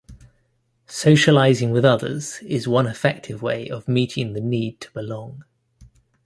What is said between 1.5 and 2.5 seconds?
with others